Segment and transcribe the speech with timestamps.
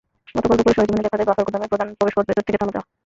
[0.35, 2.87] গতকাল দুপুরে সরেজমিনে দেখা যায়, বাফার গুদামের প্রধান প্রবেশপথ ভেতর থেকে তালা দেওয়া।